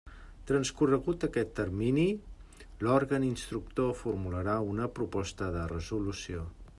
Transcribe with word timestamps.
Transcorregut 0.51 1.25
aquest 1.27 1.51
termini, 1.59 2.05
l'òrgan 2.87 3.27
instructor 3.29 3.93
formularà 4.03 4.59
una 4.73 4.89
proposta 4.99 5.55
de 5.59 5.71
resolució. 5.77 6.47